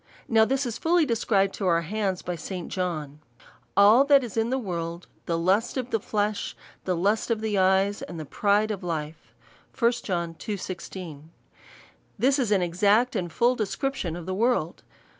[0.27, 2.69] Now this is fully described to our hands by St.
[2.69, 3.19] John.
[3.77, 7.53] All that is in the world, the lust of the flesh, the lust of the
[7.53, 9.35] cj/es, and the pride of life,
[9.75, 9.85] &c.
[9.85, 10.57] 1 John iii.
[10.57, 11.29] 16.
[12.17, 14.81] This is an exact and full description of the world.